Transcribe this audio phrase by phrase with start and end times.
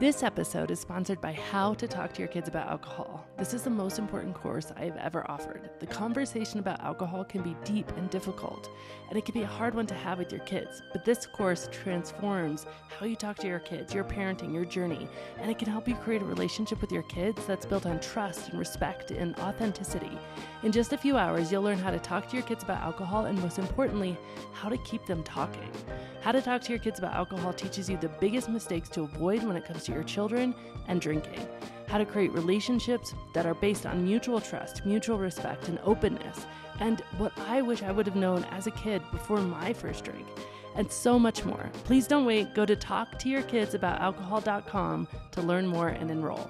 [0.00, 3.26] This episode is sponsored by How to Talk to Your Kids About Alcohol.
[3.36, 5.70] This is the most important course I have ever offered.
[5.80, 8.70] The conversation about alcohol can be deep and difficult,
[9.08, 10.82] and it can be a hard one to have with your kids.
[10.92, 12.64] But this course transforms
[12.96, 15.08] how you talk to your kids, your parenting, your journey,
[15.40, 18.50] and it can help you create a relationship with your kids that's built on trust
[18.50, 20.16] and respect and authenticity.
[20.62, 23.24] In just a few hours, you'll learn how to talk to your kids about alcohol
[23.24, 24.16] and, most importantly,
[24.52, 25.70] how to keep them talking.
[26.20, 29.42] How to talk to your kids about alcohol teaches you the biggest mistakes to avoid
[29.42, 30.54] when it comes to your children
[30.86, 31.44] and drinking.
[31.88, 36.46] How to create relationships that are based on mutual trust, mutual respect, and openness.
[36.80, 40.28] And what I wish I would have known as a kid before my first drink.
[40.76, 41.68] And so much more.
[41.84, 42.54] Please don't wait.
[42.54, 46.48] Go to talktoyourkidsabout.alcohol.com to learn more and enroll.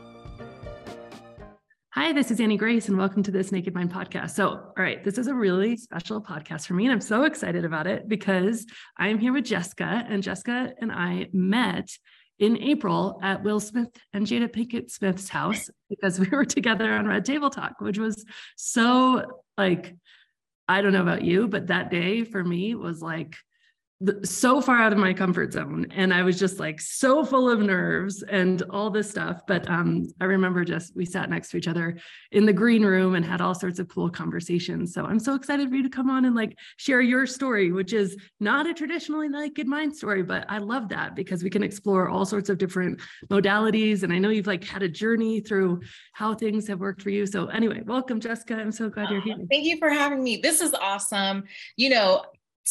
[1.93, 4.30] Hi, this is Annie Grace, and welcome to this Naked Mind podcast.
[4.30, 7.65] So, all right, this is a really special podcast for me, and I'm so excited
[7.65, 11.91] about it because I am here with Jessica, and Jessica and I met
[12.38, 17.06] in April at Will Smith and Jada Pinkett Smith's house because we were together on
[17.06, 18.24] Red Table Talk, which was
[18.57, 19.96] so like,
[20.68, 23.37] I don't know about you, but that day for me was like
[24.23, 27.59] so far out of my comfort zone and i was just like so full of
[27.59, 31.66] nerves and all this stuff but um, i remember just we sat next to each
[31.66, 31.99] other
[32.30, 35.68] in the green room and had all sorts of cool conversations so i'm so excited
[35.68, 39.29] for you to come on and like share your story which is not a traditionally
[39.29, 43.01] naked mind story but i love that because we can explore all sorts of different
[43.30, 45.80] modalities and i know you've like had a journey through
[46.12, 49.37] how things have worked for you so anyway welcome jessica i'm so glad you're here.
[49.51, 50.37] Thank you for having me.
[50.37, 51.45] This is awesome.
[51.77, 52.23] You know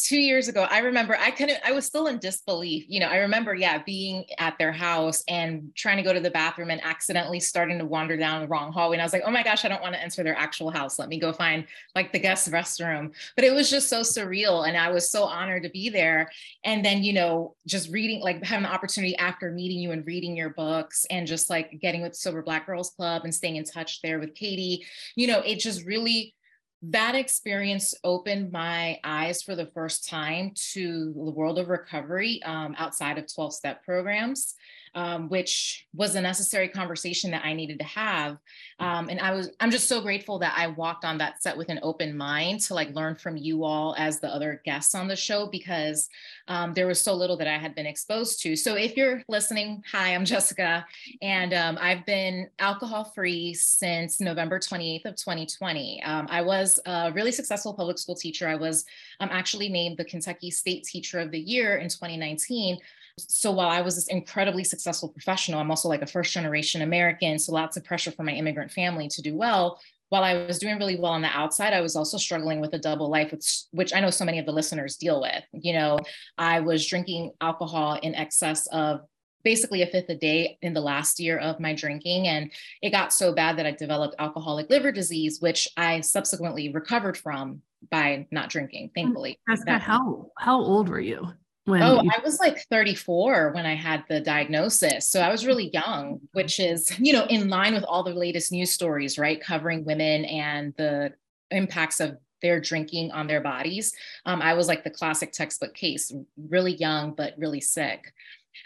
[0.02, 2.84] two years ago, I remember I couldn't, I was still in disbelief.
[2.88, 6.30] You know, I remember, yeah, being at their house and trying to go to the
[6.30, 8.96] bathroom and accidentally starting to wander down the wrong hallway.
[8.96, 10.98] And I was like, oh my gosh, I don't want to enter their actual house.
[10.98, 13.14] Let me go find like the guest restroom.
[13.36, 14.66] But it was just so surreal.
[14.66, 16.30] And I was so honored to be there.
[16.64, 20.36] And then, you know, just reading, like having the opportunity after meeting you and reading
[20.36, 24.02] your books and just like getting with Sober Black Girls Club and staying in touch
[24.02, 24.84] there with Khadi,
[25.16, 26.34] you know, it just really
[26.82, 32.74] that experience opened my eyes for the first time to the world of recovery um,
[32.78, 34.54] outside of 12 step programs
[34.94, 38.38] um, which was a necessary conversation that I needed to have.
[38.80, 41.68] Um, and I was, I'm just so grateful that I walked on that set with
[41.68, 45.16] an open mind to like learn from you all as the other guests on the
[45.16, 46.08] show because
[46.46, 48.56] um, there was so little that I had been exposed to.
[48.56, 50.86] So if you're listening, hi, I'm Jessica,
[51.22, 56.02] and um, I've been alcohol free since November 28th of 2020.
[56.04, 58.48] Um, I was a really successful public school teacher.
[58.48, 58.84] I was
[59.20, 62.78] um, actually named the Kentucky State Teacher of the Year in 2019
[63.18, 67.38] so while I was this incredibly successful professional, I'm also like a first generation American.
[67.38, 69.80] So lots of pressure for my immigrant family to do well.
[70.10, 72.78] While I was doing really well on the outside, I was also struggling with a
[72.78, 75.44] double life, which, which I know so many of the listeners deal with.
[75.52, 75.98] You know,
[76.38, 79.02] I was drinking alcohol in excess of
[79.44, 82.26] basically a fifth a day in the last year of my drinking.
[82.26, 82.50] And
[82.82, 87.62] it got so bad that I developed alcoholic liver disease, which I subsequently recovered from
[87.90, 89.38] by not drinking, mm, thankfully.
[89.48, 91.28] Jessica, how, how old were you?
[91.68, 95.06] When oh, you- I was like 34 when I had the diagnosis.
[95.06, 98.50] So I was really young, which is, you know, in line with all the latest
[98.50, 99.38] news stories, right?
[99.38, 101.12] Covering women and the
[101.50, 103.92] impacts of their drinking on their bodies.
[104.24, 106.10] Um, I was like the classic textbook case,
[106.48, 108.14] really young, but really sick.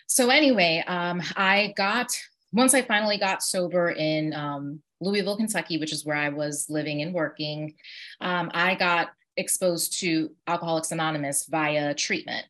[0.06, 2.16] So, anyway, um, I got,
[2.52, 7.02] once I finally got sober in um, Louisville, Kentucky, which is where I was living
[7.02, 7.74] and working,
[8.20, 12.46] um, I got exposed to Alcoholics Anonymous via treatment.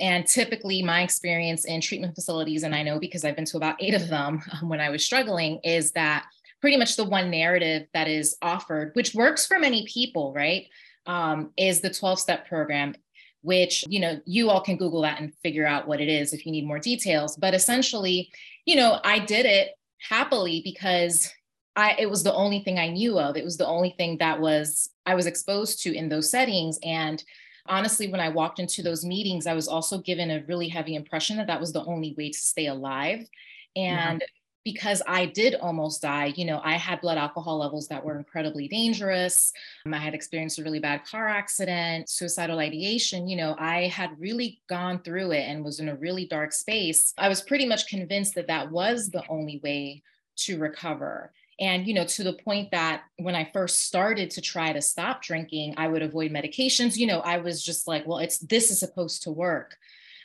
[0.00, 3.76] And typically, my experience in treatment facilities, and I know because I've been to about
[3.80, 6.26] eight of them um, when I was struggling, is that
[6.60, 10.66] pretty much the one narrative that is offered, which works for many people, right,
[11.06, 12.94] um, is the 12 step program.
[13.42, 16.44] Which, you know, you all can Google that and figure out what it is if
[16.44, 17.38] you need more details.
[17.38, 18.30] But essentially,
[18.66, 21.32] you know, I did it happily because
[21.74, 23.38] I, it was the only thing I knew of.
[23.38, 26.78] It was the only thing that was I was exposed to in those settings.
[26.82, 27.24] And
[27.66, 31.36] honestly, when I walked into those meetings, I was also given a really heavy impression
[31.36, 33.28] that that was the only way to stay alive.
[33.76, 34.26] And yeah.
[34.64, 38.68] because I did almost die, you know, I had blood alcohol levels that were incredibly
[38.68, 39.52] dangerous.
[39.86, 43.28] Um, I had experienced a really bad car accident, suicidal ideation.
[43.28, 47.14] You know, I had really gone through it and was in a really dark space.
[47.16, 50.02] I was pretty much convinced that that was the only way
[50.36, 54.72] to recover and you know to the point that when i first started to try
[54.72, 58.38] to stop drinking i would avoid medications you know i was just like well it's
[58.38, 59.76] this is supposed to work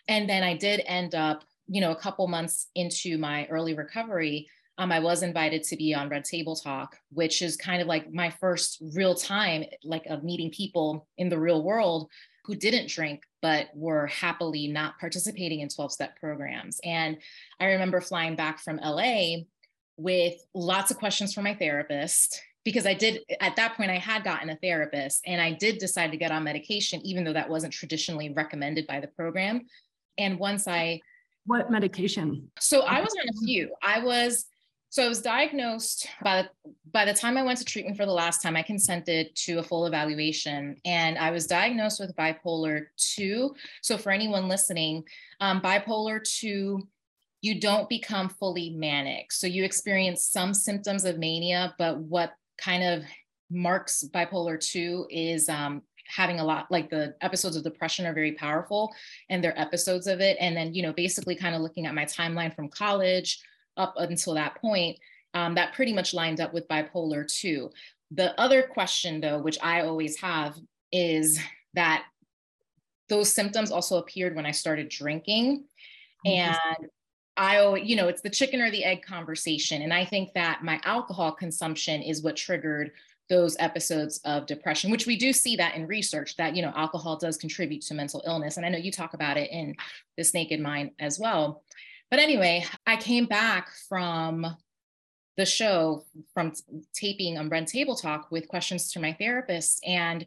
[0.08, 4.48] and then i did end up you know a couple months into my early recovery
[4.78, 8.12] um, i was invited to be on red table talk which is kind of like
[8.14, 12.10] my first real time like of meeting people in the real world
[12.46, 16.80] who didn't drink but were happily not participating in 12 step programs.
[16.84, 17.18] And
[17.60, 19.44] I remember flying back from LA
[19.98, 24.24] with lots of questions for my therapist because I did at that point I had
[24.24, 27.74] gotten a therapist and I did decide to get on medication even though that wasn't
[27.74, 29.68] traditionally recommended by the program.
[30.18, 31.02] And once I
[31.46, 32.52] what medication?
[32.60, 33.70] So I was on a few.
[33.84, 34.46] I was
[34.90, 36.50] so I was diagnosed by the,
[36.94, 39.64] by the time I went to treatment for the last time, I consented to a
[39.64, 43.54] full evaluation and I was diagnosed with bipolar 2.
[43.82, 45.04] So for anyone listening,
[45.42, 46.88] um, bipolar 2,
[47.46, 49.32] you don't become fully manic.
[49.32, 53.04] So you experience some symptoms of mania, but what kind of
[53.52, 58.32] marks bipolar 2 is um, having a lot like the episodes of depression are very
[58.32, 58.92] powerful
[59.30, 62.06] and they're episodes of it and then you know basically kind of looking at my
[62.06, 63.40] timeline from college
[63.78, 64.98] up until that point,
[65.36, 67.70] um, that pretty much lined up with bipolar 2.
[68.12, 70.56] The other question, though, which I always have,
[70.92, 71.40] is
[71.76, 72.06] that
[73.08, 75.66] those symptoms also appeared when I started drinking.
[76.26, 76.58] And
[77.38, 79.82] I, you know, it's the chicken or the egg conversation.
[79.82, 82.92] And I think that my alcohol consumption is what triggered
[83.30, 87.18] those episodes of depression, which we do see that in research that, you know, alcohol
[87.18, 88.58] does contribute to mental illness.
[88.58, 89.76] And I know you talk about it in
[90.16, 91.64] This Naked Mind as well.
[92.12, 94.46] But anyway, I came back from
[95.38, 96.54] the show from
[96.94, 99.84] taping on Red Table Talk with questions to my therapist.
[99.86, 100.26] And,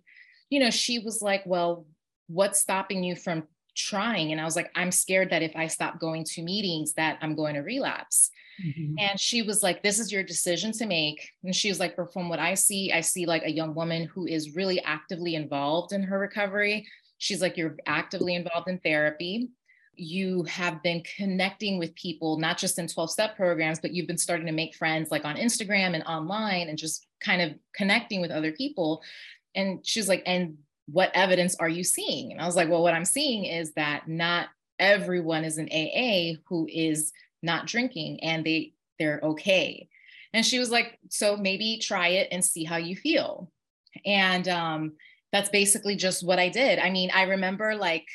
[0.51, 1.87] you know, she was like, Well,
[2.27, 3.45] what's stopping you from
[3.79, 4.33] trying?
[4.33, 7.35] And I was like, I'm scared that if I stop going to meetings, that I'm
[7.35, 8.31] going to relapse.
[8.65, 8.95] Mm-hmm.
[8.99, 11.31] And she was like, This is your decision to make.
[11.45, 14.27] And she was like, From what I see, I see like a young woman who
[14.27, 16.87] is really actively involved in her recovery.
[17.19, 19.49] She's like, You're actively involved in therapy
[19.99, 24.17] you have been connecting with people, not just in 12 step programs, but you've been
[24.17, 28.31] starting to make friends like on Instagram and online and just kind of connecting with
[28.31, 29.03] other people.
[29.55, 30.59] And she's like, and
[30.91, 32.33] what evidence are you seeing?
[32.33, 34.49] And I was like, well, what I'm seeing is that not
[34.79, 37.13] everyone is an AA who is
[37.43, 39.89] not drinking and they they're okay.
[40.33, 43.51] And she was like, so maybe try it and see how you feel.
[44.05, 44.93] And um,
[45.33, 46.79] that's basically just what I did.
[46.79, 48.07] I mean, I remember like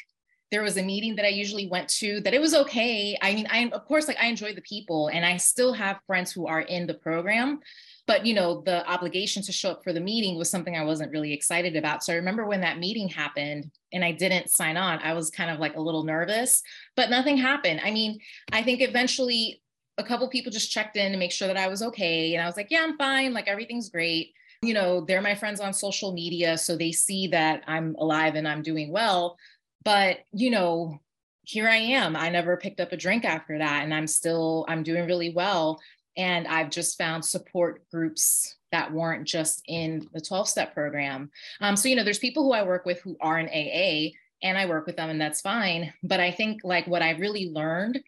[0.53, 3.17] there was a meeting that I usually went to that it was okay.
[3.23, 6.31] I mean, I of course like I enjoy the people and I still have friends
[6.31, 7.59] who are in the program,
[8.05, 11.11] but you know, the obligation to show up for the meeting was something I wasn't
[11.11, 12.03] really excited about.
[12.03, 15.49] So I remember when that meeting happened and I didn't sign on, I was kind
[15.49, 16.61] of like a little nervous,
[16.95, 17.81] but nothing happened.
[17.83, 18.19] I mean,
[18.51, 19.63] I think eventually
[19.97, 22.45] a couple people just checked in to make sure that I was okay and I
[22.45, 24.33] was like, yeah, I'm fine, like everything's great.
[24.61, 28.47] You know, they're my friends on social media so they see that I'm alive and
[28.47, 29.35] I'm doing well
[29.83, 30.99] but, you know,
[31.43, 32.15] here I am.
[32.15, 33.83] I never picked up a drink after that.
[33.83, 35.81] And I'm still, I'm doing really well.
[36.15, 41.31] And I've just found support groups that weren't just in the 12 step program.
[41.59, 44.57] Um, so, you know, there's people who I work with who are in AA and
[44.57, 45.93] I work with them and that's fine.
[46.03, 48.01] But I think like what I really learned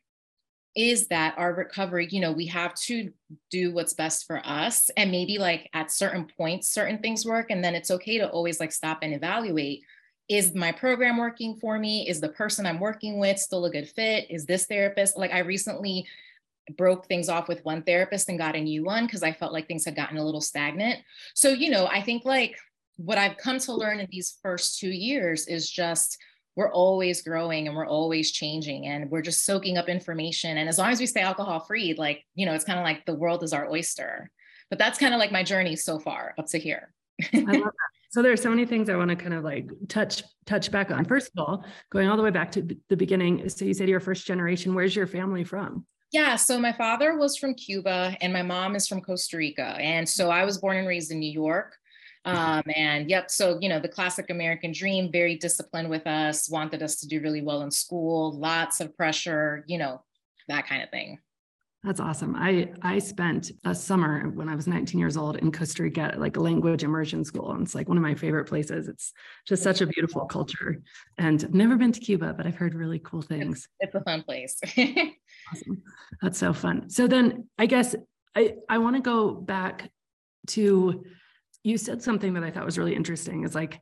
[0.76, 3.12] is that our recovery, you know, we have to
[3.50, 4.90] do what's best for us.
[4.98, 7.50] And maybe like at certain points, certain things work.
[7.50, 9.84] And then it's okay to always like stop and evaluate
[10.28, 12.08] is my program working for me?
[12.08, 14.26] Is the person I'm working with still a good fit?
[14.30, 15.18] Is this therapist?
[15.18, 16.08] Like I recently
[16.78, 19.68] broke things off with one therapist and got a new one because I felt like
[19.68, 21.00] things had gotten a little stagnant.
[21.36, 22.58] So, you know, I think like
[22.98, 26.18] what I've come to learn in these first two years is just
[26.56, 30.58] we're always growing and we're always changing and we're just soaking up information.
[30.58, 33.06] And as long as we stay alcohol free, like, you know, it's kind of like
[33.06, 34.32] the world is our oyster.
[34.70, 36.94] But that's kind of like my journey so far up to here.
[37.34, 37.95] I love that.
[38.16, 40.90] So there are so many things I want to kind of like touch touch back
[40.90, 41.04] on.
[41.04, 43.50] First of all, going all the way back to the beginning.
[43.50, 44.74] So you said you're first generation.
[44.74, 45.86] Where's your family from?
[46.14, 49.76] Yeah, so my father was from Cuba and my mom is from Costa Rica.
[49.82, 51.76] And so I was born and raised in New York.
[52.24, 56.82] Um, and yep, so you know, the classic American dream, very disciplined with us, wanted
[56.84, 60.02] us to do really well in school, lots of pressure, you know,
[60.48, 61.20] that kind of thing.
[61.86, 62.36] That's awesome.
[62.36, 66.36] I I spent a summer when I was 19 years old in Costa Rica, like
[66.36, 67.52] a language immersion school.
[67.52, 68.88] And it's like one of my favorite places.
[68.88, 69.14] It's
[69.48, 70.82] just such a beautiful culture.
[71.20, 73.68] And I've never been to Cuba, but I've heard really cool things.
[73.80, 74.60] It's, it's a fun place.
[75.52, 75.84] awesome.
[76.24, 76.90] That's so fun.
[76.90, 77.96] So then I guess
[78.36, 79.92] I, I want to go back
[80.48, 81.06] to
[81.64, 83.80] you said something that I thought was really interesting is like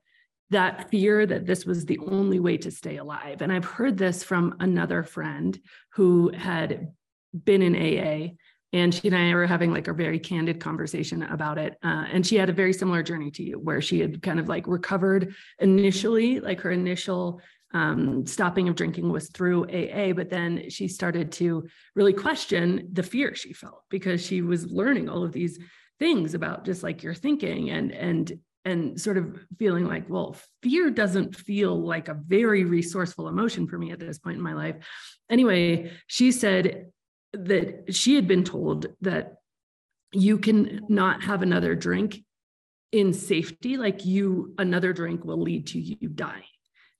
[0.50, 3.42] that fear that this was the only way to stay alive.
[3.42, 5.58] And I've heard this from another friend
[5.94, 6.90] who had
[7.44, 8.34] been in AA
[8.74, 11.78] and she and I were having like a very candid conversation about it.
[11.84, 14.50] Uh, and she had a very similar journey to you, where she had kind of
[14.50, 17.40] like recovered initially, like her initial
[17.74, 23.04] um, stopping of drinking was through AA, but then she started to really question the
[23.04, 25.60] fear she felt because she was learning all of these
[26.00, 30.90] things about just like your thinking and and and sort of feeling like, well, fear
[30.90, 34.75] doesn't feel like a very resourceful emotion for me at this point in my life.
[35.30, 36.86] Anyway, she said
[37.34, 39.36] that she had been told that
[40.12, 42.24] you can not have another drink
[42.92, 46.44] in safety like you another drink will lead to you dying.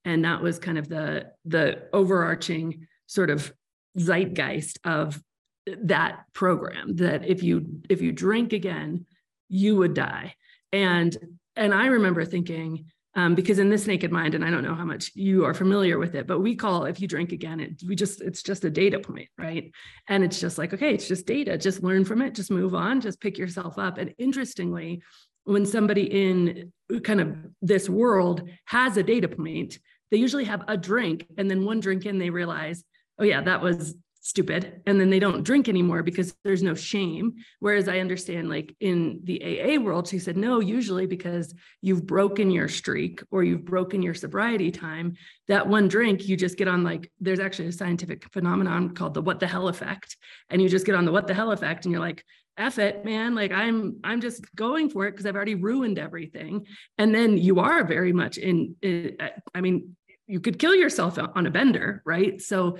[0.06, 3.54] And that was kind of the the overarching sort of
[3.98, 5.22] zeitgeist of
[5.66, 9.06] that program that if you if you drink again
[9.50, 10.36] you would die.
[10.72, 11.16] And
[11.56, 14.86] and i remember thinking um, because in this naked mind and i don't know how
[14.86, 17.96] much you are familiar with it but we call if you drink again it we
[17.96, 19.72] just it's just a data point right?
[20.08, 23.01] And it's just like okay it's just data just learn from it just move on
[23.01, 23.98] just pick yourself up.
[23.98, 25.01] And interestingly
[25.43, 26.72] when somebody in
[27.03, 29.77] kind of this world has a data point
[30.12, 32.84] they usually have a drink and then one drink in they realize
[33.20, 37.34] oh yeah that was stupid and then they don't drink anymore because there's no shame
[37.60, 42.50] whereas i understand like in the aa world she said no usually because you've broken
[42.50, 45.13] your streak or you've broken your sobriety time
[45.50, 49.22] that one drink you just get on like there's actually a scientific phenomenon called the
[49.22, 50.15] what the hell effect
[50.50, 52.24] and you just get on the what the hell effect and you're like
[52.56, 53.34] F it, man.
[53.34, 56.68] Like I'm, I'm just going for it because I've already ruined everything.
[57.00, 59.18] And then you are very much in, in,
[59.56, 59.96] I mean,
[60.27, 62.39] you could kill yourself on a bender, right?
[62.39, 62.77] So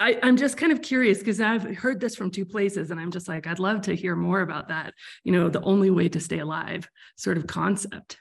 [0.00, 3.10] I, am just kind of curious because I've heard this from two places, and I'm
[3.10, 4.94] just like, I'd love to hear more about that.
[5.24, 8.16] You know, the only way to stay alive sort of concept.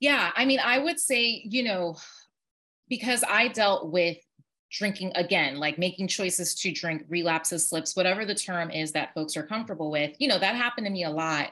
[0.00, 0.30] Yeah.
[0.36, 1.96] I mean, I would say, you know,
[2.88, 4.18] because I dealt with
[4.70, 9.36] drinking again, like making choices to drink, relapses, slips, whatever the term is that folks
[9.36, 11.50] are comfortable with, you know, that happened to me a lot.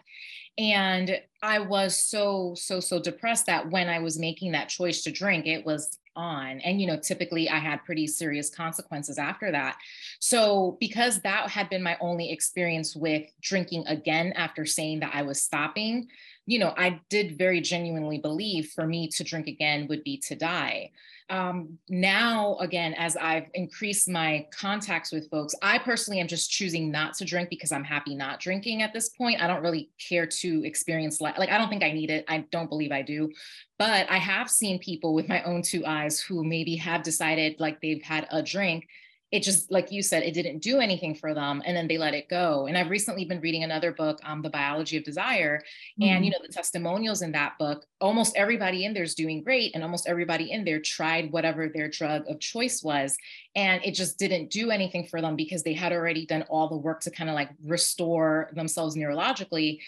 [0.57, 5.11] And I was so, so, so depressed that when I was making that choice to
[5.11, 6.61] drink, it was on.
[6.61, 9.77] And, you know, typically I had pretty serious consequences after that.
[10.21, 15.23] So, because that had been my only experience with drinking again after saying that I
[15.23, 16.09] was stopping,
[16.47, 20.37] you know, I did very genuinely believe for me to drink again would be to
[20.37, 20.93] die
[21.31, 26.91] um, now again as i've increased my contacts with folks i personally am just choosing
[26.91, 29.43] not to drink because i'm happy not drinking at this point.
[29.43, 32.25] I don't really care to experience like, like i don't think i need it.
[32.29, 33.31] I don't believe i do.
[33.79, 37.81] But i have seen people with my own two eyes who maybe have decided like
[37.81, 38.87] they've had a drink
[39.35, 42.15] it just like you said it didn't do anything for them and then they let
[42.15, 46.05] it go and i've recently been reading another book um, the biology of desire mm-hmm.
[46.05, 46.41] and you mm-hmm.
[46.41, 50.07] know the testimonials in that book almost everybody in there is doing great and almost
[50.07, 53.19] everybody in there tried whatever their drug of choice was
[53.57, 56.77] and it just didn't do anything for them because they had already done all the
[56.77, 59.81] work to kind of like restore themselves neurologically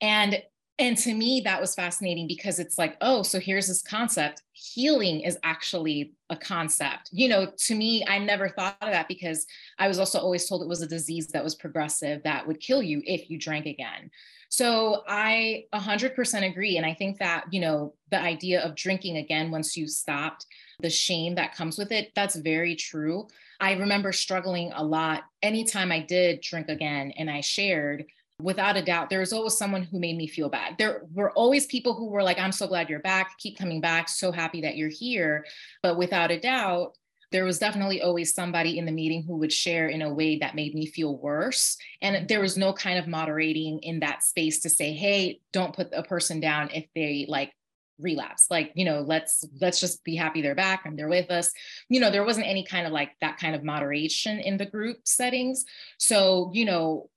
[0.00, 0.42] and
[0.78, 4.42] and to me that was fascinating because it's like oh so here's this concept.
[4.52, 7.10] Healing is actually a concept.
[7.12, 9.46] You know to me i never thought of that because
[9.78, 12.82] i was also always told it was a disease that was progressive that would kill
[12.82, 14.10] you if you drank again.
[14.50, 16.76] So i 100% agree.
[16.76, 20.46] And i think that you know the idea of drinking again once you stopped
[20.80, 23.26] the shame that comes with it that's very true.
[23.60, 28.04] I remember struggling a lot anytime i did drink again and i shared
[28.40, 30.76] without a doubt, there was always someone who made me feel bad.
[30.78, 34.08] There were always people who were like, I'm so glad you're back, keep coming back,
[34.08, 35.44] so happy that you're here.
[35.82, 36.96] But without a doubt,
[37.30, 40.54] there was definitely always somebody in the meeting who would share in a way that
[40.54, 41.76] made me feel worse.
[42.00, 45.88] And there was no kind of moderating in that space to say, hey, don't put
[45.92, 47.52] a person down if they like
[48.00, 51.50] relapse like you know let's let's just be happy they're back and they're with us
[51.88, 54.98] you know there wasn't any kind of like that kind of moderation in the group
[55.02, 55.64] settings
[55.98, 57.10] so you know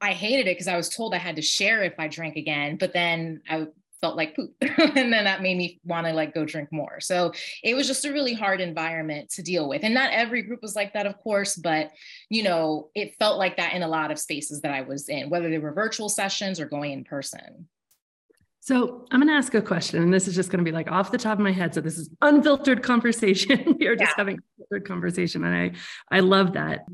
[0.00, 2.76] I, hated it because I was told I had to share if I drank again,
[2.76, 3.66] but then I
[4.00, 4.54] felt like poop.
[4.60, 7.00] and then that made me want to like go drink more.
[7.00, 9.82] So it was just a really hard environment to deal with.
[9.82, 11.90] And not every group was like that, of course, but
[12.30, 15.30] you know, it felt like that in a lot of spaces that I was in,
[15.30, 17.68] whether they were virtual sessions or going in person.
[18.60, 20.90] So I'm going to ask a question, and this is just going to be like
[20.90, 21.72] off the top of my head.
[21.72, 23.76] So this is unfiltered conversation.
[23.80, 24.14] we are just yeah.
[24.18, 25.72] having filtered conversation, and I
[26.14, 26.84] I love that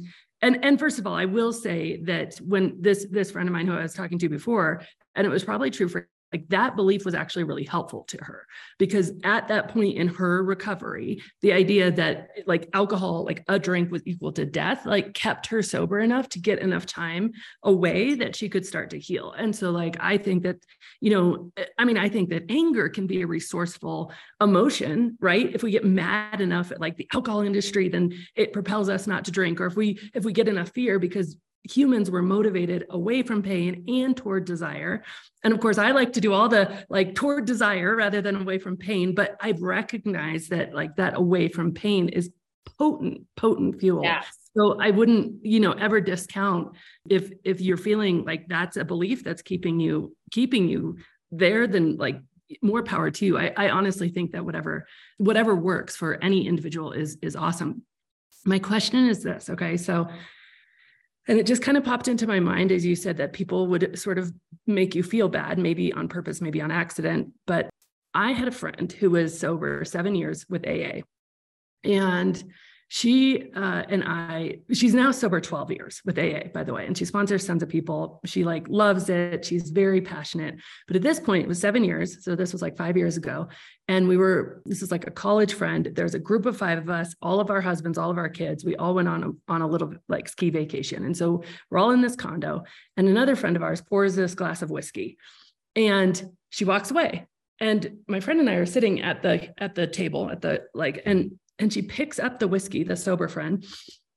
[0.45, 3.67] and and first of all i will say that when this this friend of mine
[3.67, 4.83] who i was talking to before
[5.15, 8.45] and it was probably true for like that belief was actually really helpful to her
[8.79, 13.93] because at that point in her recovery the idea that like alcohol like a drink
[13.93, 17.31] was equal to death like kept her sober enough to get enough time
[17.63, 19.33] away that she could start to heal.
[19.33, 20.57] And so like i think that
[21.01, 25.55] you know i mean i think that anger can be a resourceful emotion right?
[25.55, 29.25] If we get mad enough at like the alcohol industry then it propels us not
[29.27, 29.61] to drink.
[29.61, 33.85] Or if we if we get enough fear because humans were motivated away from pain
[33.89, 35.03] and toward desire.
[35.43, 38.59] And of course, I like to do all the like toward desire rather than away
[38.59, 42.31] from pain, but I've recognized that like that away from pain is
[42.79, 44.03] potent, potent fuel.
[44.03, 44.27] Yes.
[44.57, 46.77] So I wouldn't, you know, ever discount
[47.09, 50.99] if if you're feeling like that's a belief that's keeping you keeping you
[51.33, 52.21] there, then like
[52.63, 53.39] more power to you.
[53.39, 54.87] I, I honestly think that whatever
[55.19, 57.83] whatever works for any individual is is awesome.
[58.45, 59.77] My question is this, okay?
[59.77, 60.09] So
[61.27, 63.99] and it just kind of popped into my mind as you said that people would
[63.99, 64.33] sort of
[64.67, 67.33] make you feel bad, maybe on purpose, maybe on accident.
[67.47, 67.71] But
[68.13, 71.01] I had a friend who was sober seven years with AA.
[71.83, 72.43] And
[72.89, 76.97] she uh, and I, she's now sober 12 years with AA, by the way, and
[76.97, 78.21] she sponsors tons of people.
[78.25, 79.45] She like loves it.
[79.45, 80.57] She's very passionate.
[80.87, 82.25] But at this point, it was seven years.
[82.25, 83.49] So this was like five years ago.
[83.89, 85.91] And we were, this is like a college friend.
[85.95, 88.65] There's a group of five of us, all of our husbands, all of our kids.
[88.65, 91.05] We all went on a, on a little like ski vacation.
[91.05, 92.65] And so we're all in this condo.
[92.97, 95.19] And another friend of ours pours this glass of whiskey
[95.77, 97.27] and she walks away
[97.61, 101.03] and my friend and I are sitting at the at the table at the like
[101.07, 103.65] and and she picks up the whiskey, the sober friend,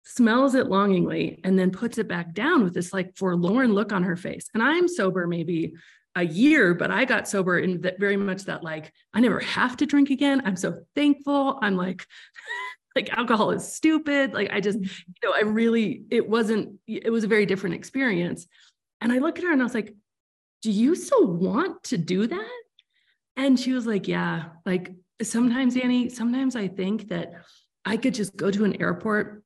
[0.03, 4.03] smells it longingly, and then puts it back down with this like forlorn look on
[4.03, 4.48] her face.
[4.53, 5.74] And I'm sober maybe
[6.15, 9.77] a year, but I got sober in that very much that like I never have
[9.77, 10.41] to drink again.
[10.46, 11.60] I'm so thankful.
[11.62, 12.06] I'm like,
[12.96, 14.34] like alcohol is stupid.
[14.34, 15.12] Like I just, mm-hmm.
[15.22, 18.48] you know, I really, it wasn't, it was a very different experience.
[19.00, 19.94] And I look at her and I was like,
[20.63, 22.62] do you still want to do that?
[23.36, 27.33] And she was like, yeah, like sometimes, Annie, sometimes I think that
[27.86, 29.43] I could just go to an airport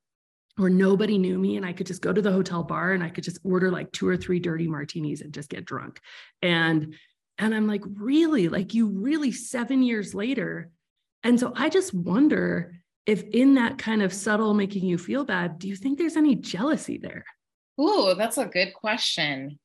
[0.57, 3.09] where nobody knew me and I could just go to the hotel bar and I
[3.09, 5.99] could just order like two or three dirty martinis and just get drunk.
[6.41, 6.95] And
[7.37, 8.49] and I'm like, really?
[8.49, 10.69] Like you really 7 years later.
[11.23, 15.57] And so I just wonder if in that kind of subtle making you feel bad,
[15.57, 17.25] do you think there's any jealousy there?
[17.79, 19.59] Ooh, that's a good question.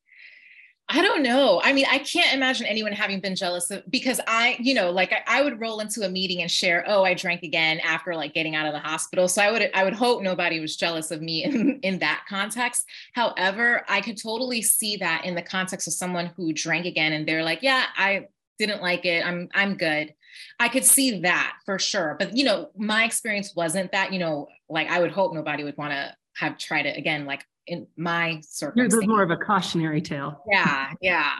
[0.89, 1.59] I don't know.
[1.61, 5.11] I mean, I can't imagine anyone having been jealous of because I, you know, like
[5.11, 8.33] I, I, would roll into a meeting and share, oh, I drank again after like
[8.33, 9.27] getting out of the hospital.
[9.27, 12.85] So I would I would hope nobody was jealous of me in, in that context.
[13.13, 17.27] However, I could totally see that in the context of someone who drank again and
[17.27, 18.27] they're like, yeah, I
[18.57, 19.25] didn't like it.
[19.25, 20.13] I'm I'm good.
[20.57, 22.15] I could see that for sure.
[22.17, 25.77] But you know, my experience wasn't that, you know, like I would hope nobody would
[25.77, 27.25] want to have tried it again.
[27.25, 28.93] Like in my circumstance.
[28.93, 30.43] Yours more of a cautionary tale.
[30.49, 31.33] Yeah, yeah.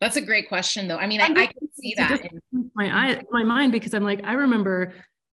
[0.00, 0.96] That's a great question, though.
[0.96, 4.22] I mean, I, I can see that in my eye, my mind because I'm like,
[4.24, 4.94] I remember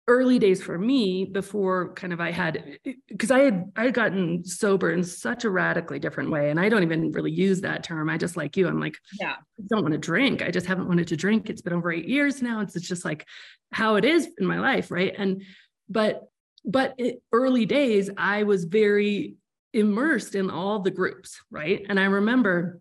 [0.07, 4.43] early days for me before kind of I had because I had I had gotten
[4.43, 8.09] sober in such a radically different way, and I don't even really use that term.
[8.09, 10.43] I just like you, I'm like, yeah, I don't want to drink.
[10.43, 11.49] I just haven't wanted to drink.
[11.49, 12.59] It's been over eight years now.
[12.61, 13.25] It's, it's just like
[13.71, 15.13] how it is in my life, right?
[15.17, 15.43] And
[15.89, 16.23] but
[16.65, 16.99] but
[17.31, 19.37] early days, I was very
[19.73, 21.85] immersed in all the groups, right?
[21.87, 22.79] And I remember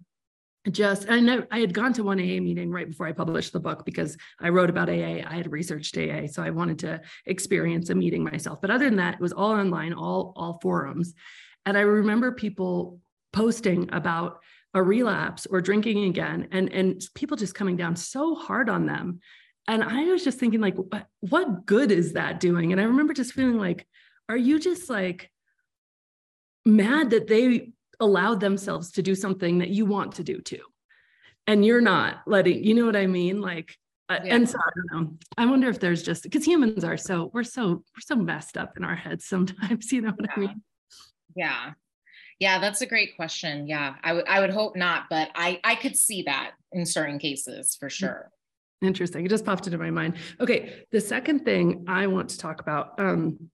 [0.71, 3.61] just I know I had gone to one AA meeting right before I published the
[3.61, 5.23] book because I wrote about AA.
[5.27, 8.61] I had researched AA, so I wanted to experience a meeting myself.
[8.61, 11.15] But other than that, it was all online, all all forums.
[11.65, 13.01] And I remember people
[13.33, 14.41] posting about
[14.75, 19.21] a relapse or drinking again and and people just coming down so hard on them.
[19.67, 22.73] And I was just thinking like what, what good is that doing?
[22.73, 23.87] And I remember just feeling like
[24.29, 25.31] are you just like
[26.65, 30.63] mad that they allowed themselves to do something that you want to do too.
[31.47, 33.41] And you're not letting, you know what I mean?
[33.41, 33.77] Like,
[34.09, 34.35] uh, yeah.
[34.35, 35.17] and so I don't know.
[35.39, 38.77] I wonder if there's just because humans are so we're so we're so messed up
[38.77, 39.93] in our heads sometimes.
[39.93, 40.35] You know what yeah.
[40.37, 40.63] I mean?
[41.37, 41.73] Yeah,
[42.41, 43.69] yeah, that's a great question.
[43.69, 47.21] Yeah, I would I would hope not, but I I could see that in certain
[47.21, 47.93] cases for mm.
[47.93, 48.31] sure.
[48.83, 49.27] Interesting.
[49.27, 50.17] It just popped into my mind.
[50.41, 53.51] Okay, the second thing I want to talk about um,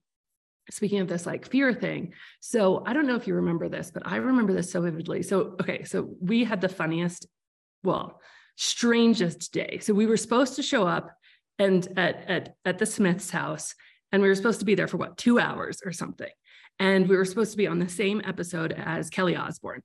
[0.70, 2.12] speaking of this like fear thing.
[2.40, 5.22] So i don't know if you remember this but i remember this so vividly.
[5.22, 7.26] So okay so we had the funniest
[7.82, 8.20] well
[8.56, 9.78] strangest day.
[9.80, 11.10] So we were supposed to show up
[11.58, 13.74] and at at, at the smith's house
[14.12, 16.30] and we were supposed to be there for what two hours or something.
[16.78, 19.82] And we were supposed to be on the same episode as kelly osbourne.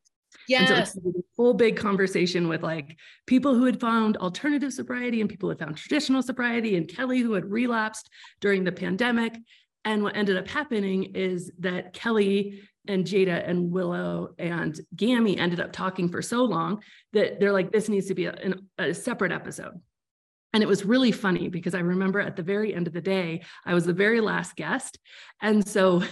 [0.47, 0.95] Yes.
[0.95, 5.29] And so a full big conversation with like people who had found alternative sobriety and
[5.29, 9.37] people who had found traditional sobriety and Kelly who had relapsed during the pandemic.
[9.85, 15.59] And what ended up happening is that Kelly and Jada and Willow and Gammy ended
[15.59, 16.81] up talking for so long
[17.13, 19.79] that they're like, this needs to be a, a, separate episode.
[20.53, 23.43] And it was really funny because I remember at the very end of the day,
[23.65, 24.99] I was the very last guest.
[25.41, 26.03] And so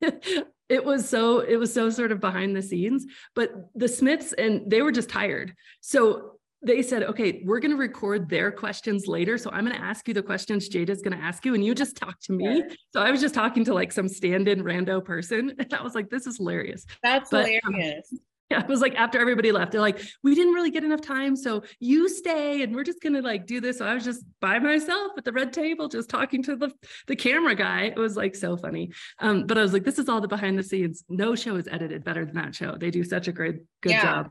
[0.68, 4.70] it was so it was so sort of behind the scenes but the smiths and
[4.70, 6.33] they were just tired so
[6.64, 9.38] they said, okay, we're going to record their questions later.
[9.38, 11.74] So I'm going to ask you the questions Jada's going to ask you, and you
[11.74, 12.62] just talk to me.
[12.92, 15.52] So I was just talking to like some stand in rando person.
[15.64, 16.84] And I was like, this is hilarious.
[17.02, 18.08] That's but, um, hilarious.
[18.12, 18.18] Um,
[18.50, 21.34] yeah, it was like after everybody left, they're like, we didn't really get enough time.
[21.34, 23.78] So you stay and we're just going to like do this.
[23.78, 26.70] So I was just by myself at the red table, just talking to the,
[27.06, 27.84] the camera guy.
[27.84, 28.90] It was like so funny.
[29.18, 31.04] Um, but I was like, this is all the behind the scenes.
[31.08, 32.76] No show is edited better than that show.
[32.78, 34.02] They do such a great, good yeah.
[34.02, 34.30] job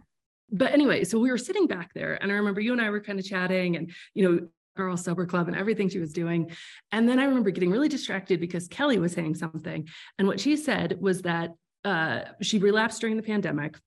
[0.54, 3.02] but anyway, so we were sitting back there, and I remember you and I were
[3.02, 6.52] kind of chatting, and you know, Girl Sober Club and everything she was doing.
[6.92, 9.88] And then I remember getting really distracted because Kelly was saying something.
[10.18, 11.52] And what she said was that
[11.84, 13.78] uh, she relapsed during the pandemic.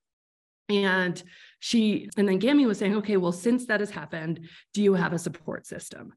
[0.69, 1.21] And
[1.59, 5.13] she, and then Gammy was saying, okay, well, since that has happened, do you have
[5.13, 6.13] a support system?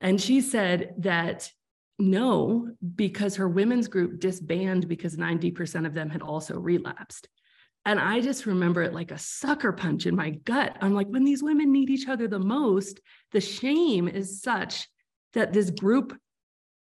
[0.00, 1.50] And she said that
[1.98, 7.28] no, because her women's group disbanded because 90% of them had also relapsed.
[7.86, 10.76] And I just remember it like a sucker punch in my gut.
[10.80, 13.00] I'm like, when these women need each other the most,
[13.32, 14.86] the shame is such
[15.32, 16.16] that this group,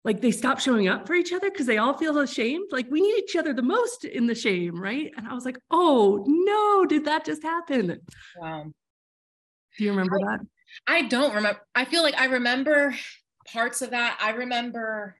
[0.03, 2.67] like they stop showing up for each other because they all feel ashamed.
[2.71, 5.11] Like we need each other the most in the shame, right?
[5.17, 7.99] And I was like, oh no, did that just happen?
[8.37, 8.71] Wow.
[9.77, 10.39] Do you remember I, that?
[10.87, 11.61] I don't remember.
[11.73, 12.95] I feel like I remember
[13.51, 14.17] parts of that.
[14.21, 15.15] I remember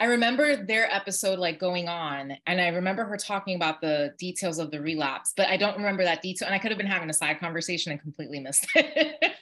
[0.00, 4.58] I remember their episode like going on, and I remember her talking about the details
[4.58, 6.46] of the relapse, but I don't remember that detail.
[6.46, 9.34] And I could have been having a side conversation and completely missed it.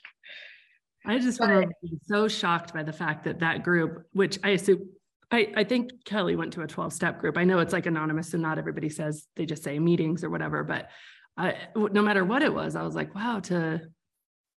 [1.06, 4.50] I just but, remember being so shocked by the fact that that group, which I
[4.50, 4.88] assume,
[5.30, 7.38] I, I think Kelly went to a 12 step group.
[7.38, 10.64] I know it's like anonymous, so not everybody says they just say meetings or whatever,
[10.64, 10.88] but
[11.36, 13.82] I, no matter what it was, I was like, wow, to,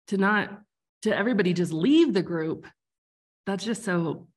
[0.09, 0.61] to not,
[1.03, 2.69] to everybody just leave the group.
[3.47, 4.29] That's just so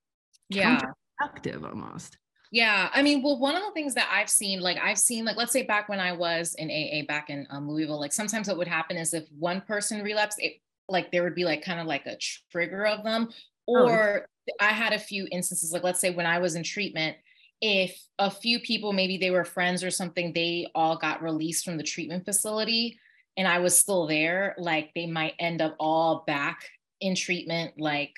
[0.49, 0.81] yeah
[1.27, 2.17] productive almost.
[2.51, 2.89] Yeah.
[2.93, 5.53] I mean, well, one of the things that I've seen, like I've seen, like, let's
[5.53, 8.67] say back when I was in AA back in um, Louisville, like sometimes what would
[8.67, 10.55] happen is if one person relapsed, it,
[10.89, 12.17] like there would be like kind of like a
[12.51, 13.29] trigger of them.
[13.69, 14.53] Oh, or oh.
[14.59, 17.15] I had a few instances, like let's say when I was in treatment,
[17.61, 21.77] if a few people, maybe they were friends or something, they all got released from
[21.77, 22.99] the treatment facility
[23.37, 28.13] and I was still there, like they might end up all back in treatment, like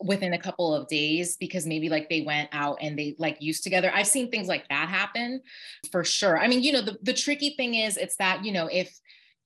[0.00, 3.64] within a couple of days because maybe like they went out and they like used
[3.64, 3.90] together.
[3.92, 5.42] I've seen things like that happen
[5.90, 6.38] for sure.
[6.38, 8.98] I mean, you know, the, the tricky thing is it's that, you know, if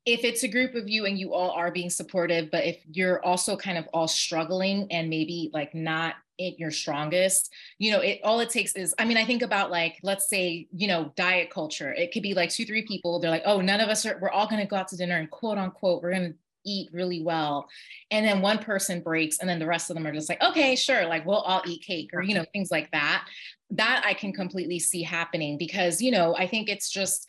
[0.05, 3.25] if it's a group of you and you all are being supportive, but if you're
[3.25, 8.21] also kind of all struggling and maybe like not at your strongest, you know, it
[8.25, 11.51] all it takes is, I mean, I think about like, let's say, you know, diet
[11.51, 11.93] culture.
[11.93, 13.21] It could be like two, three people.
[13.21, 15.31] They're like, oh, none of us are, we're all gonna go out to dinner and
[15.31, 16.35] quote unquote, we're gonna
[16.65, 17.69] eat really well
[18.11, 20.77] and then one person breaks and then the rest of them are just like okay
[20.77, 23.27] sure like we'll all eat cake or you know things like that.
[23.71, 27.27] That i can completely see happening because you know i think it's just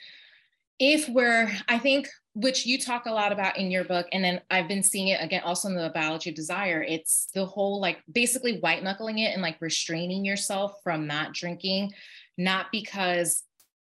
[0.80, 4.42] if we're i think which you talk a lot about in your book and then
[4.50, 8.00] i've been seeing it again also in the biology of desire it's the whole like
[8.12, 11.94] basically white knuckling it and like restraining yourself from not drinking
[12.38, 13.44] not because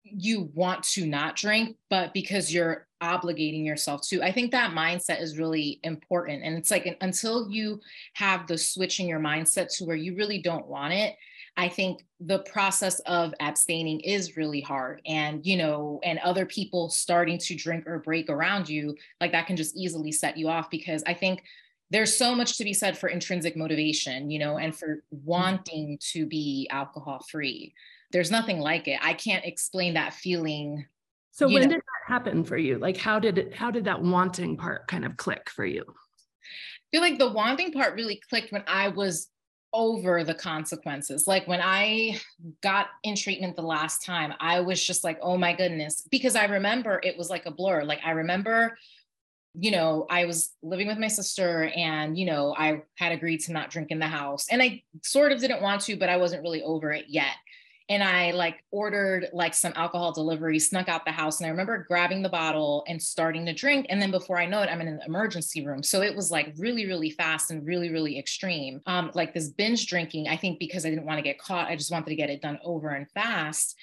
[0.04, 4.22] you want to not drink but because you're obligating yourself to.
[4.22, 6.44] I think that mindset is really important.
[6.44, 7.82] And it's like until you
[8.13, 11.16] have the switch in your mindset to where you really don't want it,
[11.56, 15.02] I think the process of abstaining is really hard.
[15.06, 19.48] And, you know, and other people starting to drink or break around you, like that
[19.48, 21.44] can just easily set you off because I think
[21.92, 25.26] there's so much to be said for intrinsic motivation, you know, and for mm-hmm.
[25.26, 27.74] wanting to be alcohol free.
[28.13, 28.99] There's nothing like it.
[29.02, 30.86] I can't explain that feeling
[31.34, 31.69] so when know.
[31.69, 32.78] did that happen for you?
[32.78, 35.84] Like how did it, how did that wanting part kind of click for you?
[35.88, 39.30] I feel like the wanting part really clicked when I was
[39.73, 41.26] over the consequences.
[41.26, 42.19] Like when I
[42.62, 46.45] got in treatment the last time, I was just like, oh my goodness, because I
[46.45, 47.84] remember it was like a blur.
[47.84, 48.78] Like I remember,
[49.56, 53.54] you know, I was living with my sister and, you know, I had agreed to
[53.54, 56.43] not drink in the house and I sort of didn't want to, but I wasn't
[56.43, 57.34] really over it yet
[57.89, 61.39] and I like ordered like some alcohol delivery, snuck out the house.
[61.39, 63.88] And I remember grabbing the bottle and starting to drink.
[63.89, 65.84] And then before I know it, I'm in an emergency room.
[65.84, 68.82] So it was like really, really fast and really, really extreme.
[68.86, 71.76] Um, like this binge drinking, I think because I didn't want to get caught, I
[71.76, 73.76] just wanted to get it done over and fast.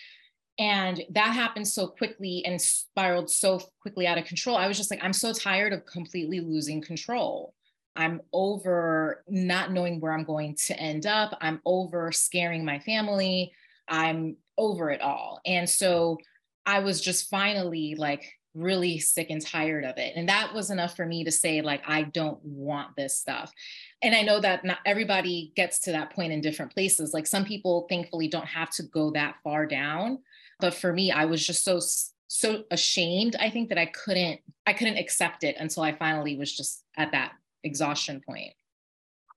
[0.59, 4.57] And that happened so quickly and spiraled so quickly out of control.
[4.57, 7.55] I was just like, I'm so tired of completely losing control.
[7.97, 11.37] I'm over not knowing where I'm going to end up.
[11.41, 13.53] I'm over scaring my family.
[13.91, 15.41] I'm over it all.
[15.45, 16.19] And so
[16.65, 20.15] I was just finally like really sick and tired of it.
[20.17, 23.53] And that was enough for me to say, like, I don't want this stuff.
[24.03, 27.13] And I know that not everybody gets to that point in different places.
[27.13, 30.19] Like some people thankfully don't have to go that far down.
[30.59, 31.81] But for me, I was just so
[32.33, 36.57] so ashamed, I think that I couldn't I couldn't accept it until I finally was
[36.57, 37.33] just at that
[37.65, 38.53] exhaustion point.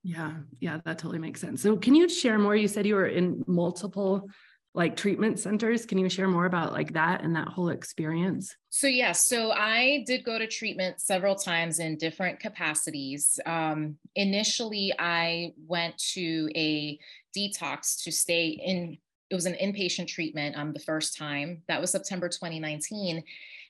[0.04, 1.62] Yeah, yeah, that totally makes sense.
[1.62, 2.56] So, can you share more?
[2.56, 4.30] You said you were in multiple
[4.76, 5.86] like treatment centers.
[5.86, 8.56] Can you share more about like that and that whole experience?
[8.70, 13.40] So, yes, yeah, so I did go to treatment several times in different capacities.
[13.46, 16.98] Um, initially, I went to a
[17.38, 18.98] detox to stay in,
[19.30, 21.62] it was an inpatient treatment um, the first time.
[21.68, 23.24] That was September 2019.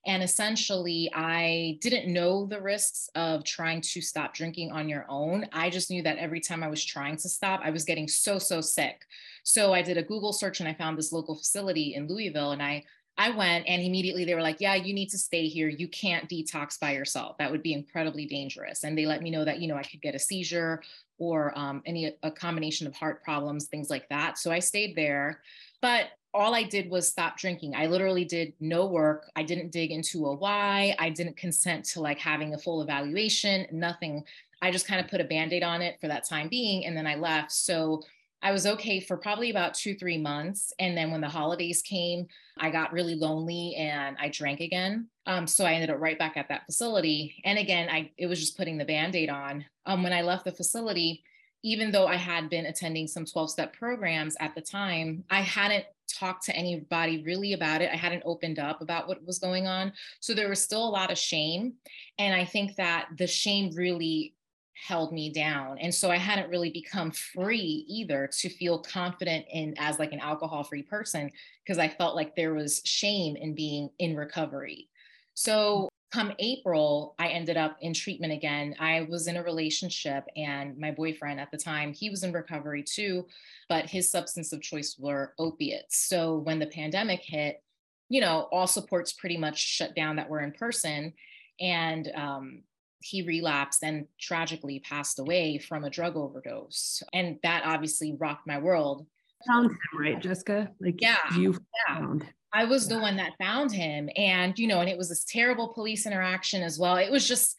[0.05, 5.47] And essentially, I didn't know the risks of trying to stop drinking on your own.
[5.53, 8.37] I just knew that every time I was trying to stop, I was getting so,
[8.37, 9.05] so sick.
[9.43, 12.51] So I did a Google search and I found this local facility in Louisville.
[12.51, 12.83] And I
[13.17, 15.67] I went and immediately they were like, yeah, you need to stay here.
[15.67, 17.37] You can't detox by yourself.
[17.37, 18.83] That would be incredibly dangerous.
[18.83, 20.81] And they let me know that, you know, I could get a seizure
[21.19, 24.39] or um, any, a combination of heart problems, things like that.
[24.39, 25.41] So I stayed there.
[25.79, 27.75] But all I did was stop drinking.
[27.75, 29.29] I literally did no work.
[29.35, 30.95] I didn't dig into a why.
[30.97, 34.23] I didn't consent to like having a full evaluation, nothing.
[34.61, 36.85] I just kind of put a band aid on it for that time being.
[36.85, 37.51] And then I left.
[37.51, 38.01] So
[38.41, 40.73] I was okay for probably about two, three months.
[40.77, 45.07] And then when the holidays came, I got really lonely and I drank again.
[45.25, 47.41] Um, so I ended up right back at that facility.
[47.45, 49.63] And again, I it was just putting the band-aid on.
[49.85, 51.23] Um, when I left the facility,
[51.63, 56.45] even though I had been attending some 12-step programs at the time, I hadn't talked
[56.45, 57.89] to anybody really about it.
[57.91, 59.93] I hadn't opened up about what was going on.
[60.19, 61.73] So there was still a lot of shame.
[62.19, 64.35] And I think that the shame really
[64.75, 69.73] held me down and so i hadn't really become free either to feel confident in
[69.77, 71.31] as like an alcohol free person
[71.63, 74.89] because i felt like there was shame in being in recovery
[75.35, 80.77] so come april i ended up in treatment again i was in a relationship and
[80.77, 83.25] my boyfriend at the time he was in recovery too
[83.67, 87.63] but his substance of choice were opiates so when the pandemic hit
[88.09, 91.11] you know all supports pretty much shut down that were in person
[91.59, 92.63] and um,
[93.03, 97.03] he relapsed and tragically passed away from a drug overdose.
[97.13, 99.05] And that obviously rocked my world.
[99.47, 100.71] Found him, right, Jessica?
[100.79, 101.57] Like, yeah, you
[101.89, 102.15] yeah.
[102.53, 104.09] I was the one that found him.
[104.15, 106.97] And, you know, and it was this terrible police interaction as well.
[106.97, 107.55] It was just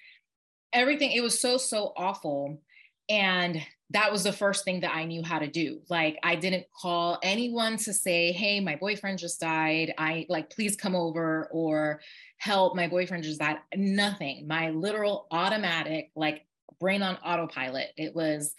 [0.72, 1.12] everything.
[1.12, 2.60] It was so, so awful.
[3.08, 5.80] And that was the first thing that I knew how to do.
[5.90, 9.92] Like I didn't call anyone to say, "Hey, my boyfriend just died.
[9.98, 12.00] I like please come over or
[12.38, 14.48] help my boyfriend just died." Nothing.
[14.48, 16.46] My literal automatic like
[16.80, 17.90] brain on autopilot.
[17.96, 18.54] It was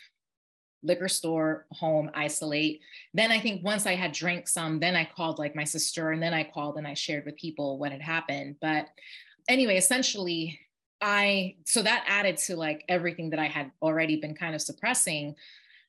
[0.83, 2.81] liquor store, home, isolate.
[3.13, 6.21] Then I think once I had drank some, then I called like my sister and
[6.21, 8.57] then I called and I shared with people what had happened.
[8.61, 8.87] But
[9.49, 10.59] anyway, essentially
[11.01, 15.35] I, so that added to like everything that I had already been kind of suppressing.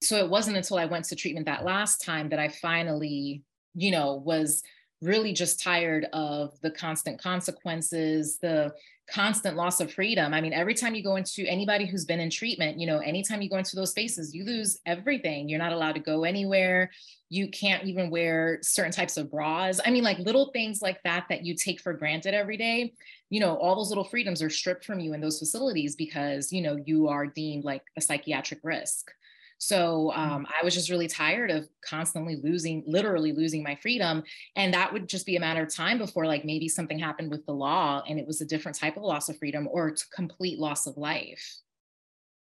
[0.02, 3.42] So it wasn't until I went to treatment that last time that I finally,
[3.74, 4.62] you know, was
[5.02, 8.72] really just tired of the constant consequences, the
[9.08, 10.34] constant loss of freedom.
[10.34, 13.40] I mean, every time you go into anybody who's been in treatment, you know, anytime
[13.40, 15.48] you go into those spaces, you lose everything.
[15.48, 16.90] You're not allowed to go anywhere.
[17.28, 19.80] You can't even wear certain types of bras.
[19.84, 22.94] I mean, like little things like that that you take for granted every day.
[23.30, 26.62] You know, all those little freedoms are stripped from you in those facilities because, you
[26.62, 29.10] know, you are deemed like a psychiatric risk.
[29.58, 30.18] So mm.
[30.18, 34.22] um, I was just really tired of constantly losing, literally losing my freedom.
[34.54, 37.46] And that would just be a matter of time before, like, maybe something happened with
[37.46, 40.86] the law and it was a different type of loss of freedom or complete loss
[40.86, 41.58] of life.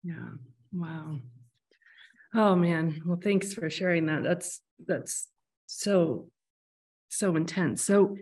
[0.03, 0.29] Yeah.
[0.71, 1.19] Wow.
[2.33, 3.01] Oh man.
[3.05, 4.23] Well, thanks for sharing that.
[4.23, 5.27] That's that's
[5.65, 6.29] so
[7.09, 7.83] so intense.
[7.83, 8.15] So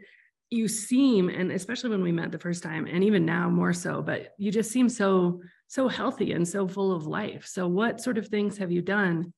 [0.50, 4.02] you seem, and especially when we met the first time, and even now more so,
[4.02, 7.46] but you just seem so so healthy and so full of life.
[7.46, 9.34] So, what sort of things have you done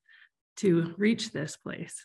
[0.56, 2.02] to reach this place?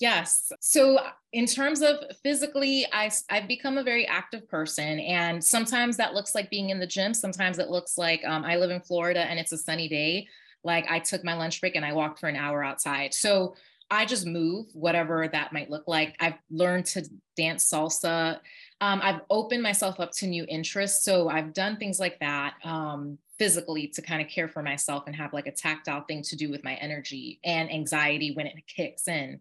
[0.00, 0.50] Yes.
[0.60, 0.98] So,
[1.32, 5.00] in terms of physically, I, I've become a very active person.
[5.00, 7.14] And sometimes that looks like being in the gym.
[7.14, 10.28] Sometimes it looks like um, I live in Florida and it's a sunny day.
[10.62, 13.14] Like I took my lunch break and I walked for an hour outside.
[13.14, 13.54] So,
[13.90, 16.16] I just move, whatever that might look like.
[16.18, 17.06] I've learned to
[17.36, 18.38] dance salsa.
[18.80, 21.04] Um, I've opened myself up to new interests.
[21.04, 22.54] So I've done things like that.
[22.64, 26.36] Um, physically to kind of care for myself and have like a tactile thing to
[26.36, 29.40] do with my energy and anxiety when it kicks in.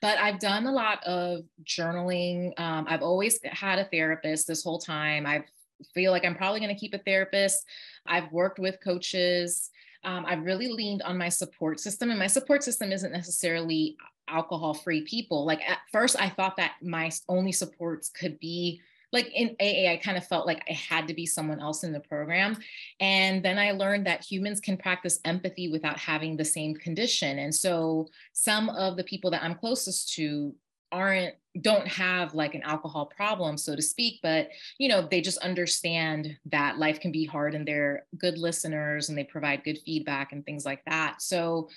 [0.00, 2.58] But I've done a lot of journaling.
[2.58, 5.26] Um, I've always had a therapist this whole time.
[5.26, 5.44] I
[5.92, 7.64] feel like I'm probably going to keep a therapist.
[8.06, 9.70] I've worked with coaches.
[10.04, 13.96] Um, I've really leaned on my support system, and my support system isn't necessarily
[14.28, 15.44] alcohol free people.
[15.44, 18.80] Like at first, I thought that my only supports could be
[19.14, 21.92] like in AA, I kind of felt like I had to be someone else in
[21.92, 22.58] the program.
[22.98, 27.38] And then I learned that humans can practice empathy without having the same condition.
[27.38, 30.54] And so some of the people that I'm closest to
[30.92, 34.48] aren't don't have like an alcohol problem so to speak but
[34.78, 39.18] you know they just understand that life can be hard and they're good listeners and
[39.18, 41.68] they provide good feedback and things like that so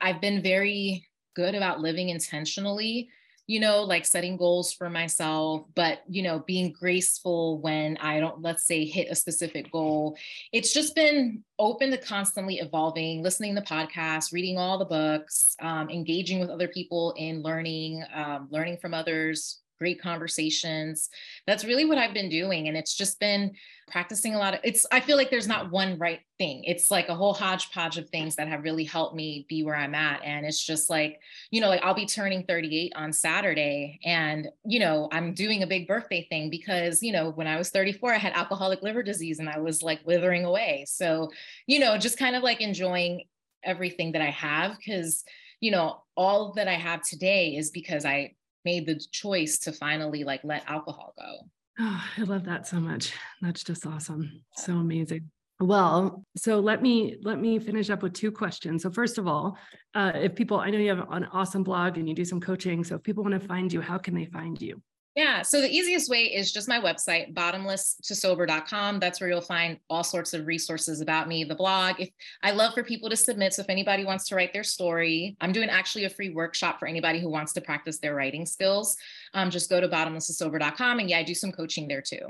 [0.00, 3.10] i've been very good about living intentionally
[3.46, 8.40] you know, like setting goals for myself, but, you know, being graceful when I don't,
[8.40, 10.16] let's say, hit a specific goal.
[10.52, 15.90] It's just been open to constantly evolving, listening to podcasts, reading all the books, um,
[15.90, 21.10] engaging with other people in learning, um, learning from others, great conversations.
[21.44, 22.68] That's really what I've been doing.
[22.68, 23.50] And it's just been
[23.88, 26.62] practicing a lot of it's, I feel like there's not one right thing.
[26.62, 29.96] It's like a whole hodgepodge of things that have really helped me be where I'm
[29.96, 30.22] at.
[30.22, 31.18] And it's just like,
[31.50, 33.98] you know, like I'll be turning 38 on Saturday.
[34.04, 37.70] And, you know, I'm doing a big birthday thing because, you know, when I was
[37.70, 40.84] 34, I had alcoholic liver disease and I was like withering away.
[40.86, 41.32] So,
[41.66, 43.24] you know, just kind of like enjoying
[43.64, 45.24] everything that I have because,
[45.58, 50.24] you know, all that I have today is because I made the choice to finally
[50.24, 51.48] like let alcohol go.
[51.80, 53.12] Oh, I love that so much.
[53.40, 54.42] That's just awesome.
[54.56, 55.30] So amazing.
[55.60, 58.82] Well, so let me let me finish up with two questions.
[58.82, 59.56] So first of all,
[59.94, 62.82] uh, if people, I know you have an awesome blog and you do some coaching.
[62.82, 64.82] So if people want to find you, how can they find you?
[65.14, 65.42] Yeah.
[65.42, 68.98] So the easiest way is just my website, bottomless to sober.com.
[68.98, 71.96] That's where you'll find all sorts of resources about me, the blog.
[72.00, 72.10] If
[72.42, 73.52] I love for people to submit.
[73.52, 76.88] So if anybody wants to write their story, I'm doing actually a free workshop for
[76.88, 78.96] anybody who wants to practice their writing skills.
[79.34, 80.98] Um, just go to bottomless to sober.com.
[80.98, 82.28] And yeah, I do some coaching there too.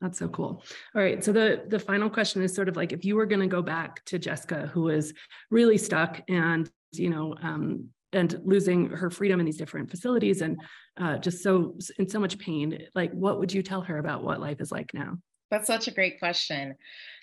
[0.00, 0.62] That's so cool.
[0.94, 1.22] All right.
[1.22, 3.62] So the the final question is sort of like if you were going to go
[3.62, 5.12] back to Jessica, who is
[5.50, 10.60] really stuck and you know um, and losing her freedom in these different facilities and
[11.00, 14.40] uh, just so in so much pain like what would you tell her about what
[14.40, 15.16] life is like now?
[15.50, 16.76] That's such a great question.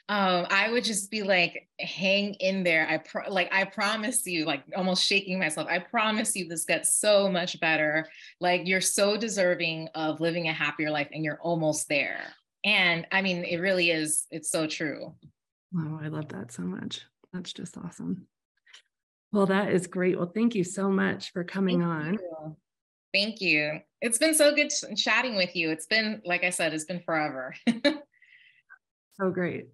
[0.09, 2.87] Um, i would just be like hang in there.
[2.89, 6.97] I pro- like i promise you like almost shaking myself i promise you this gets
[6.99, 8.07] so much better.
[8.39, 12.21] Like you're so deserving of living a happier life and you're almost there.
[12.63, 15.13] And i mean it really is it's so true.
[15.73, 17.01] Wow i love that so much.
[17.33, 18.27] That's just awesome
[19.37, 20.17] well, that is great.
[20.17, 22.13] Well, thank you so much for coming thank on.
[22.13, 22.57] You.
[23.13, 23.81] Thank you.
[24.01, 25.69] It's been so good chatting with you.
[25.69, 27.53] It's been, like I said, it's been forever.
[27.85, 29.67] so great.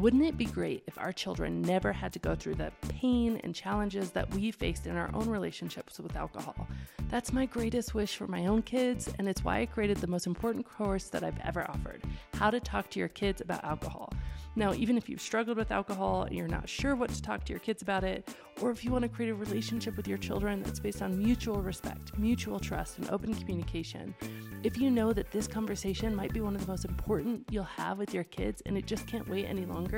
[0.00, 3.54] Wouldn't it be great if our children never had to go through the pain and
[3.54, 6.66] challenges that we faced in our own relationships with alcohol?
[7.10, 10.26] That's my greatest wish for my own kids, and it's why I created the most
[10.26, 14.10] important course that I've ever offered How to Talk to Your Kids About Alcohol.
[14.56, 17.52] Now, even if you've struggled with alcohol and you're not sure what to talk to
[17.52, 18.28] your kids about it,
[18.60, 21.62] or if you want to create a relationship with your children that's based on mutual
[21.62, 24.14] respect, mutual trust, and open communication,
[24.62, 27.96] if you know that this conversation might be one of the most important you'll have
[27.96, 29.89] with your kids and it just can't wait any longer,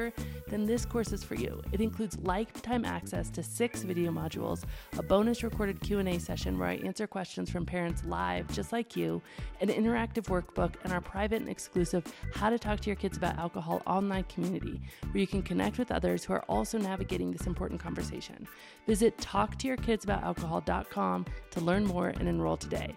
[0.49, 1.63] then this course is for you.
[1.73, 4.65] It includes lifetime access to six video modules,
[4.99, 9.23] a bonus recorded Q&A session where I answer questions from parents live just like you,
[9.61, 13.39] an interactive workbook, and our private and exclusive How to Talk to Your Kids About
[13.39, 17.81] Alcohol online community where you can connect with others who are also navigating this important
[17.81, 18.47] conversation.
[18.87, 22.97] Visit talktoyourkidsabout.alcohol.com to learn more and enroll today.